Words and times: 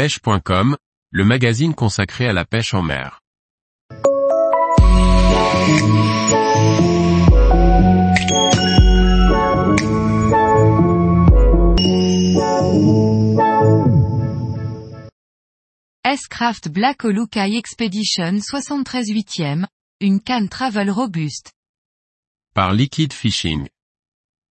pêche.com, 0.00 0.78
le 1.10 1.24
magazine 1.26 1.74
consacré 1.74 2.26
à 2.26 2.32
la 2.32 2.46
pêche 2.46 2.72
en 2.72 2.80
mer. 2.80 3.20
S-Craft 16.02 16.70
Black 16.70 17.04
Olukai 17.04 17.58
Expedition 17.58 18.40
73 18.40 19.10
8e, 19.10 19.66
une 20.00 20.22
canne 20.22 20.48
travel 20.48 20.90
robuste. 20.90 21.52
Par 22.54 22.72
Liquid 22.72 23.12
Fishing. 23.12 23.68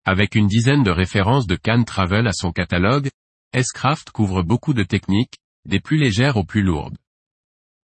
Avec 0.04 0.34
une 0.34 0.46
dizaine 0.46 0.82
de 0.82 0.90
références 0.90 1.46
de 1.46 1.56
cannes 1.56 1.86
travel 1.86 2.26
à 2.26 2.32
son 2.34 2.52
catalogue, 2.52 3.08
S-Craft 3.54 4.10
couvre 4.10 4.42
beaucoup 4.42 4.74
de 4.74 4.82
techniques, 4.82 5.38
des 5.64 5.80
plus 5.80 5.96
légères 5.96 6.36
aux 6.36 6.44
plus 6.44 6.60
lourdes. 6.60 6.98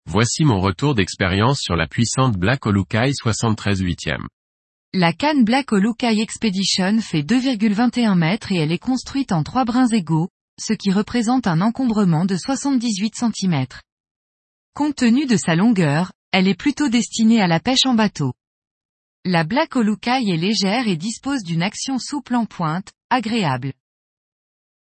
Voici 0.07 0.45
mon 0.45 0.61
retour 0.61 0.95
d'expérience 0.95 1.61
sur 1.63 1.77
la 1.77 1.87
puissante 1.87 2.37
Black 2.37 2.67
Olukai 2.67 3.11
73 3.15 3.83
8e. 3.83 4.27
La 4.93 5.15
canne 5.15 5.45
Black 5.45 5.73
Olukai 5.73 6.21
Expedition 6.21 7.01
fait 7.01 7.23
2,21 7.23 8.19
mètres 8.19 8.53
et 8.53 8.57
elle 8.57 8.71
est 8.71 8.79
construite 8.79 9.33
en 9.33 9.43
trois 9.43 9.65
brins 9.65 9.89
égaux, 9.89 10.29
ce 10.61 10.75
qui 10.75 10.93
représente 10.93 11.47
un 11.47 11.63
encombrement 11.63 12.27
de 12.27 12.37
78 12.37 13.15
cm. 13.15 13.65
Compte 14.75 14.97
tenu 14.97 15.25
de 15.25 15.39
sa 15.39 15.57
longueur, 15.57 16.13
elle 16.33 16.49
est 16.49 16.55
plutôt 16.55 16.91
destinée 16.91 17.41
à 17.41 17.47
la 17.47 17.61
pêche 17.61 17.87
en 17.87 17.95
bateau. 17.95 18.35
La 19.25 19.43
Black 19.43 19.75
Olukai 19.75 20.23
est 20.29 20.37
légère 20.37 20.87
et 20.87 20.99
dispose 20.99 21.45
d'une 21.45 21.63
action 21.63 21.99
souple 21.99 22.35
en 22.35 22.45
pointe, 22.45 22.93
agréable. 23.09 23.73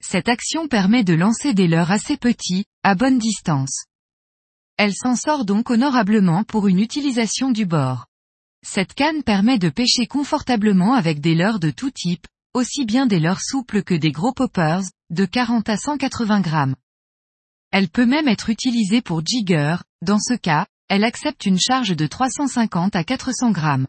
Cette 0.02 0.30
action 0.30 0.68
permet 0.68 1.04
de 1.04 1.14
lancer 1.14 1.54
des 1.54 1.68
leurres 1.68 1.92
assez 1.92 2.18
petits, 2.18 2.66
à 2.84 2.96
bonne 2.96 3.20
distance. 3.20 3.86
Elle 4.78 4.96
s'en 4.96 5.16
sort 5.16 5.46
donc 5.46 5.70
honorablement 5.70 6.44
pour 6.44 6.68
une 6.68 6.80
utilisation 6.80 7.52
du 7.52 7.66
bord. 7.66 8.08
Cette 8.66 8.94
canne 8.94 9.24
permet 9.24 9.60
de 9.60 9.70
pêcher 9.70 10.08
confortablement 10.08 10.94
avec 10.94 11.20
des 11.22 11.36
leurres 11.36 11.60
de 11.60 11.70
tout 11.70 11.92
type, 11.92 12.26
aussi 12.54 12.86
bien 12.86 13.06
des 13.06 13.20
leurres 13.20 13.42
souples 13.42 13.84
que 13.84 13.94
des 13.94 14.12
gros 14.12 14.34
poppers, 14.34 14.84
de 15.10 15.26
40 15.26 15.70
à 15.70 15.78
180 15.78 16.42
grammes. 16.42 16.76
Elle 17.72 17.90
peut 17.90 18.06
même 18.06 18.28
être 18.28 18.50
utilisée 18.50 19.02
pour 19.02 19.24
jigger, 19.26 19.76
dans 20.02 20.20
ce 20.20 20.34
cas, 20.34 20.66
elle 20.88 21.04
accepte 21.04 21.46
une 21.46 21.60
charge 21.60 21.96
de 21.96 22.08
350 22.08 22.96
à 22.96 23.04
400 23.04 23.52
grammes. 23.52 23.88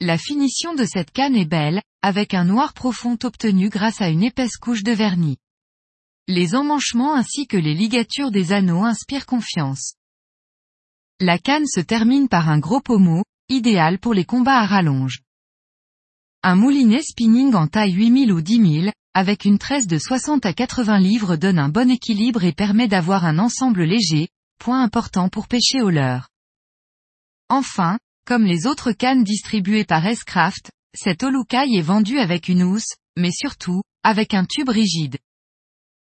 La 0.00 0.16
finition 0.16 0.74
de 0.74 0.84
cette 0.84 1.10
canne 1.10 1.34
est 1.34 1.44
belle, 1.44 1.82
avec 2.02 2.32
un 2.32 2.44
noir 2.44 2.72
profond 2.72 3.18
obtenu 3.24 3.68
grâce 3.68 4.00
à 4.00 4.08
une 4.08 4.22
épaisse 4.22 4.56
couche 4.56 4.84
de 4.84 4.92
vernis. 4.92 5.38
Les 6.28 6.54
emmanchements 6.54 7.16
ainsi 7.16 7.48
que 7.48 7.56
les 7.56 7.74
ligatures 7.74 8.30
des 8.30 8.52
anneaux 8.52 8.84
inspirent 8.84 9.26
confiance. 9.26 9.94
La 11.18 11.36
canne 11.36 11.66
se 11.66 11.80
termine 11.80 12.28
par 12.28 12.48
un 12.48 12.60
gros 12.60 12.80
pommeau, 12.80 13.24
idéal 13.48 13.98
pour 13.98 14.14
les 14.14 14.24
combats 14.24 14.60
à 14.60 14.66
rallonge. 14.66 15.22
Un 16.44 16.54
moulinet 16.54 17.02
spinning 17.02 17.54
en 17.54 17.66
taille 17.66 17.94
8000 17.94 18.32
ou 18.32 18.40
10000, 18.40 18.92
avec 19.14 19.44
une 19.44 19.58
tresse 19.58 19.88
de 19.88 19.98
60 19.98 20.46
à 20.46 20.52
80 20.52 21.00
livres 21.00 21.34
donne 21.34 21.58
un 21.58 21.70
bon 21.70 21.90
équilibre 21.90 22.44
et 22.44 22.52
permet 22.52 22.86
d'avoir 22.86 23.24
un 23.24 23.40
ensemble 23.40 23.82
léger, 23.82 24.28
point 24.60 24.80
important 24.80 25.28
pour 25.28 25.48
pêcher 25.48 25.82
au 25.82 25.90
leurre. 25.90 26.28
Enfin, 27.48 27.98
comme 28.28 28.44
les 28.44 28.66
autres 28.66 28.92
cannes 28.92 29.24
distribuées 29.24 29.86
par 29.86 30.04
S-Craft, 30.04 30.70
cette 30.94 31.22
Olukai 31.22 31.64
est 31.74 31.80
vendue 31.80 32.18
avec 32.18 32.50
une 32.50 32.62
housse, 32.62 32.92
mais 33.16 33.30
surtout, 33.30 33.80
avec 34.02 34.34
un 34.34 34.44
tube 34.44 34.68
rigide. 34.68 35.16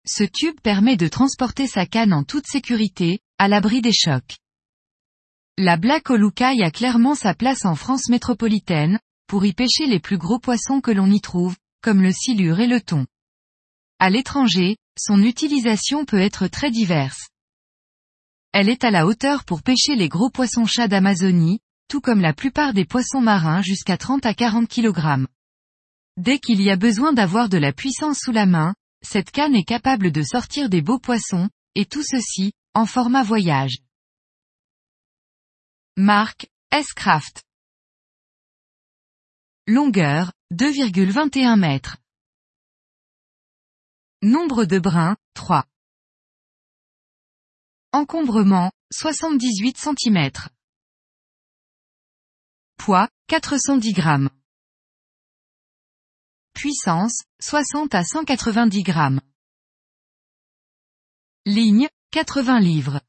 Ce 0.05 0.23
tube 0.23 0.61
permet 0.61 0.97
de 0.97 1.08
transporter 1.08 1.66
sa 1.66 1.88
canne 1.88 2.13
en 2.13 2.23
toute 2.23 2.45
sécurité, 2.45 3.22
à 3.39 3.47
l'abri 3.47 3.81
des 3.81 3.91
chocs. 3.91 4.38
La 5.58 5.78
Black 5.78 6.11
Olukai 6.11 6.61
a 6.61 6.69
clairement 6.69 7.16
sa 7.16 7.33
place 7.33 7.66
en 7.66 7.73
France 7.73 8.08
métropolitaine, 8.08 9.00
pour 9.25 9.44
y 9.44 9.53
pêcher 9.53 9.88
les 9.88 10.00
plus 10.00 10.19
gros 10.19 10.38
poissons 10.38 10.79
que 10.79 10.91
l'on 10.91 11.09
y 11.09 11.22
trouve, 11.22 11.56
comme 11.81 12.03
le 12.03 12.12
silure 12.12 12.59
et 12.59 12.68
le 12.68 12.81
thon. 12.81 13.07
À 13.97 14.12
l'étranger, 14.12 14.78
son 14.95 15.24
utilisation 15.24 16.06
peut 16.06 16.22
être 16.22 16.45
très 16.45 16.69
diverse. 16.69 17.29
Elle 18.51 18.69
est 18.69 18.84
à 18.84 18.91
la 18.91 19.07
hauteur 19.07 19.44
pour 19.44 19.63
pêcher 19.63 19.95
les 19.95 20.07
gros 20.07 20.29
poissons-chats 20.29 20.88
d'Amazonie, 20.88 21.62
tout 21.91 22.00
comme 22.00 22.22
la 22.22 22.31
plupart 22.31 22.74
des 22.74 22.85
poissons 22.85 23.19
marins 23.19 23.62
jusqu'à 23.62 23.97
30 23.97 24.25
à 24.25 24.34
40 24.34 24.69
kg. 24.69 25.28
Dès 26.16 26.40
qu'il 26.40 26.62
y 26.62 26.69
a 26.69 26.78
besoin 26.78 27.12
d'avoir 27.12 27.50
de 27.50 27.57
la 27.57 27.74
puissance 27.74 28.19
sous 28.19 28.31
la 28.31 28.46
main, 28.46 28.75
cette 29.02 29.29
canne 29.29 29.56
est 29.56 29.66
capable 29.66 30.13
de 30.13 30.22
sortir 30.22 30.69
des 30.69 30.81
beaux 30.81 31.00
poissons, 31.00 31.50
et 31.75 31.85
tout 31.85 32.01
ceci, 32.01 32.53
en 32.75 32.85
format 32.85 33.24
voyage. 33.24 33.80
Marque, 35.97 36.47
S-Craft. 36.72 37.44
Longueur, 39.68 40.31
2,21 40.53 41.59
mètres. 41.59 41.97
Nombre 44.22 44.63
de 44.63 44.80
brins, 44.80 45.18
3. 45.34 45.66
Encombrement, 47.91 48.72
78 48.94 49.78
cm. 49.78 50.31
Poids, 52.84 53.09
410 53.28 53.94
grammes. 53.94 54.31
Puissance, 56.56 57.25
60 57.40 57.94
à 57.94 58.03
190 58.03 58.81
grammes. 58.81 59.22
Ligne, 61.46 61.90
80 62.09 62.59
livres. 62.59 63.00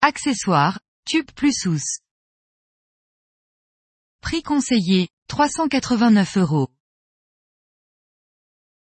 Accessoires, 0.00 0.80
tube 1.04 1.30
plus 1.32 1.66
housse. 1.66 1.98
Prix 4.22 4.42
conseillé, 4.42 5.10
389 5.28 6.38
euros. 6.38 6.70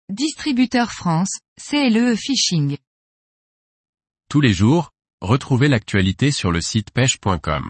Distributeur 0.07 0.93
France, 0.93 1.41
CLE 1.57 2.15
Fishing. 2.15 2.77
Tous 4.29 4.39
les 4.39 4.53
jours, 4.53 4.91
retrouvez 5.19 5.67
l'actualité 5.67 6.31
sur 6.31 6.53
le 6.53 6.61
site 6.61 6.91
pêche.com. 6.91 7.69